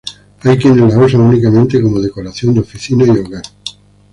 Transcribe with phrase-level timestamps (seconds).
[0.41, 3.43] Hay quienes las usan únicamente como decoración de oficina y hogar.